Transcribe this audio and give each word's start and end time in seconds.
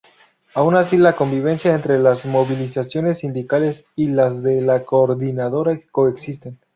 Aún 0.55 0.75
así 0.75 0.97
la 0.97 1.15
convivencia 1.15 1.75
entre 1.75 1.99
las 1.99 2.25
movilizaciones 2.25 3.19
sindicales 3.19 3.85
y 3.95 4.07
las 4.07 4.41
de 4.41 4.59
la 4.63 4.83
Coordinadora 4.83 5.79
coexisten. 5.91 6.59